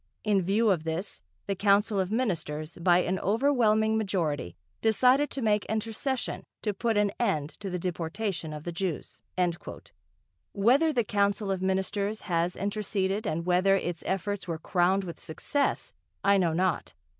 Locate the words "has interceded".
12.21-13.27